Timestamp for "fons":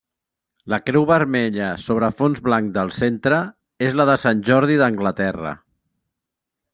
2.21-2.41